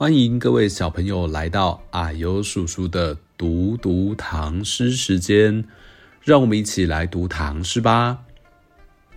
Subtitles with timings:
[0.00, 5.64] 欢迎各位小朋友来到啊呦叔叔的读读唐诗时间，
[6.22, 8.20] 让我们一起来读唐诗吧。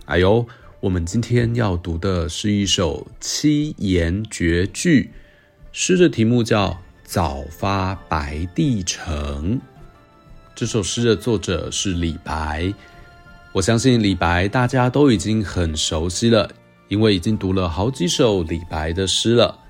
[0.06, 0.44] 啊呦，
[0.80, 5.12] 我们今天要读的是一首七言绝句，
[5.70, 6.70] 诗的题目叫
[7.04, 9.58] 《早发白帝城》。
[10.52, 12.74] 这首诗的作者是李白，
[13.52, 16.50] 我相信李白大家都已经很熟悉了，
[16.88, 19.60] 因为已经读了好几首李白的诗了。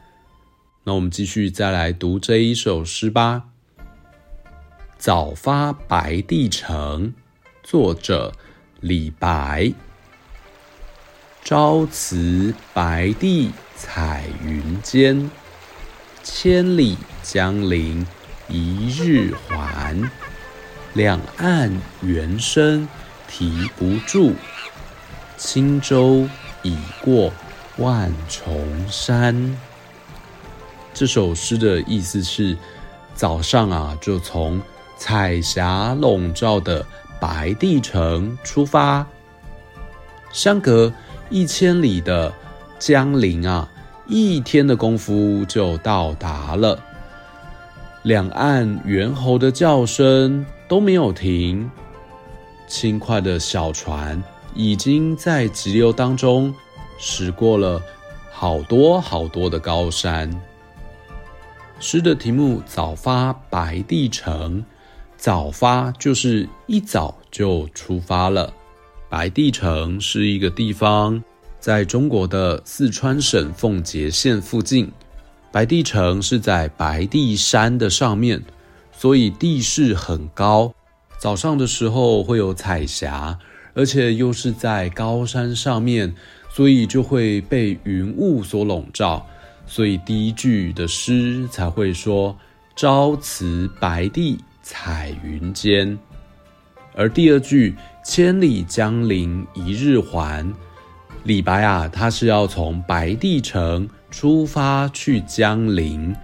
[0.84, 3.44] 那我们继续再来读这一首诗吧。
[4.98, 7.08] 《早发白帝城》
[7.62, 8.32] 作者
[8.80, 9.72] 李白。
[11.44, 15.30] 朝辞白帝彩云间，
[16.24, 18.04] 千里江陵
[18.48, 19.96] 一日还。
[20.94, 21.72] 两岸
[22.02, 22.88] 猿声
[23.28, 24.34] 啼不住，
[25.36, 26.28] 轻舟
[26.62, 27.32] 已过
[27.76, 29.56] 万重山。
[30.94, 32.56] 这首诗的意思是，
[33.14, 34.60] 早上啊，就从
[34.96, 36.84] 彩霞笼罩的
[37.18, 39.06] 白帝城出发，
[40.32, 40.92] 相隔
[41.30, 42.32] 一千里的
[42.78, 43.68] 江陵啊，
[44.06, 46.78] 一天的功夫就到达了。
[48.02, 51.70] 两岸猿猴的叫声都没有停，
[52.68, 54.22] 轻快的小船
[54.54, 56.54] 已经在急流当中
[56.98, 57.80] 驶过了
[58.30, 60.30] 好多好多的高山。
[61.82, 64.64] 诗的题目“早发白帝城”，
[65.18, 68.54] 早发就是一早就出发了。
[69.08, 71.20] 白帝城是一个地方，
[71.58, 74.92] 在中国的四川省奉节县附近。
[75.50, 78.40] 白帝城是在白帝山的上面，
[78.92, 80.72] 所以地势很高。
[81.18, 83.36] 早上的时候会有彩霞，
[83.74, 86.14] 而且又是在高山上面，
[86.48, 89.26] 所以就会被云雾所笼罩。
[89.66, 92.36] 所以第一句的诗才会说
[92.76, 95.98] “朝辞白帝彩云间”，
[96.94, 97.74] 而第二句
[98.04, 100.46] “千里江陵一日还”，
[101.24, 106.14] 李白啊，他是要从白帝城出发去江陵，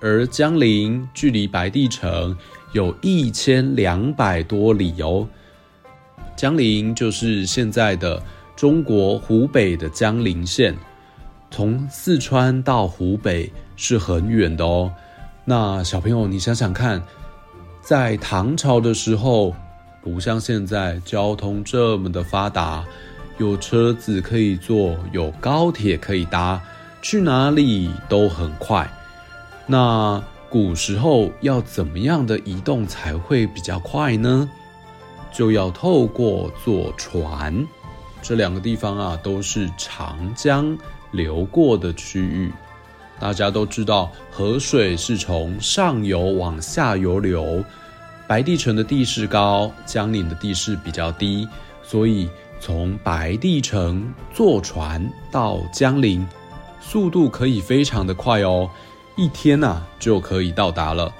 [0.00, 2.34] 而江陵距离白帝城
[2.72, 5.28] 有一千两百多里哦。
[6.36, 8.22] 江陵就是现在的
[8.56, 10.74] 中国湖北的江陵县。
[11.50, 14.92] 从四川到湖北是很远的哦。
[15.44, 17.02] 那小朋友，你想想看，
[17.80, 19.54] 在唐朝的时候，
[20.02, 22.84] 不像现在交通这么的发达，
[23.38, 26.62] 有车子可以坐，有高铁可以搭，
[27.02, 28.88] 去哪里都很快。
[29.66, 34.48] 那古时候要怎么样的移动才会比较快呢？
[35.32, 37.66] 就要透过坐船。
[38.22, 40.76] 这两个地方啊，都是长江
[41.12, 42.52] 流过的区域，
[43.18, 47.64] 大家都知道，河水是从上游往下游流。
[48.26, 51.48] 白帝城的地势高，江陵的地势比较低，
[51.82, 56.26] 所以从白帝城坐船到江陵，
[56.80, 58.70] 速度可以非常的快哦，
[59.16, 61.12] 一天呐、啊、就可以到达了，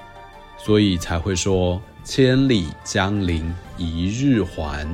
[0.57, 4.87] 所以才会说千里江陵一日还。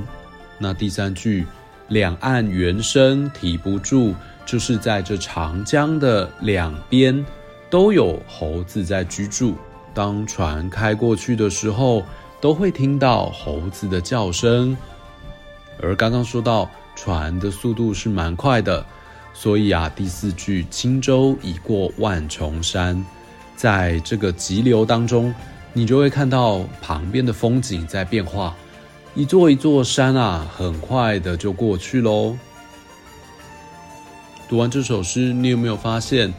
[0.58, 1.46] 那第三句，
[1.88, 4.14] 两岸猿声啼不住。
[4.46, 7.22] 就是在这长江的两边
[7.68, 9.54] 都有猴子在居住，
[9.92, 12.02] 当船开过去的时候，
[12.40, 14.74] 都会听到猴子的叫声。
[15.82, 18.82] 而刚刚说到船的速度是蛮快的，
[19.34, 23.04] 所以啊，第四句“轻舟已过万重山”，
[23.54, 25.34] 在这个急流当中，
[25.74, 28.56] 你就会看到旁边的风景在变化，
[29.18, 32.36] 一座一座山啊，很快的就过去喽。
[34.48, 36.32] 读完这首诗，你有没有发现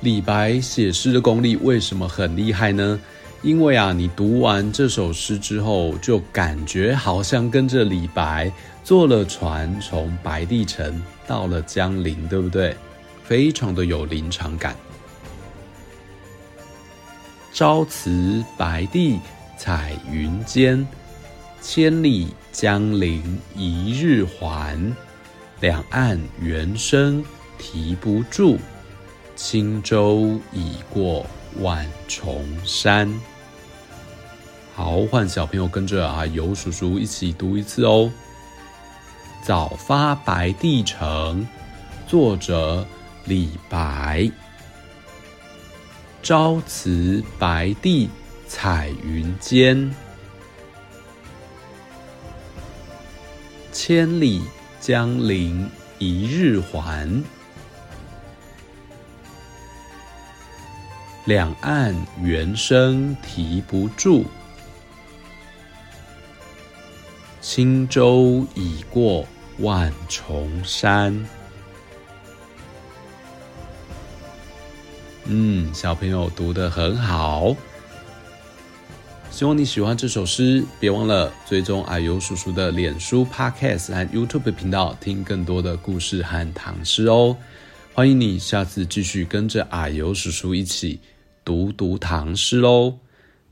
[0.00, 3.00] 李白写诗的功力为什么很厉害呢？
[3.40, 8.52] 因为啊，你读完这首诗之后，就感觉好像跟着李白
[8.84, 12.76] 坐了船，从白帝城到了江陵，对不对？
[13.24, 14.76] 非常的有临场感。
[17.54, 19.18] 朝辞白帝
[19.56, 20.86] 彩云间，
[21.60, 24.94] 千里江陵一日还。
[25.60, 27.24] 两岸猿声
[27.58, 28.58] 啼不住，
[29.34, 31.24] 轻舟已过
[31.60, 33.12] 万重山。
[34.74, 38.12] 好，换小朋友跟着啊游叔叔一起读一次哦。
[39.42, 41.48] 早发白帝城，
[42.06, 42.86] 作者
[43.24, 44.30] 李白。
[46.22, 48.10] 朝辞白帝
[48.46, 49.94] 彩云间，
[53.78, 54.40] 千里
[54.80, 57.22] 江陵一日还。
[61.26, 64.24] 两岸猿声啼不住。
[67.42, 69.26] 轻舟已过
[69.58, 71.28] 万重山。
[75.26, 77.54] 嗯，小朋友读得很好。
[79.36, 87.36] 希望你喜欢这首诗，别忘了追踪阿尤叔叔的脸书、Podcast 和 YouTube 频道，听更多的故事和唐诗哦。
[87.92, 90.98] 欢迎你下次继续跟着阿尤叔叔一起
[91.44, 92.94] 读读唐诗喽，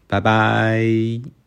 [0.06, 1.43] 拜拜。